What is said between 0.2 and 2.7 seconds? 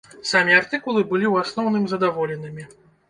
Самі артыкулы былі ў асноўным задаволенымі.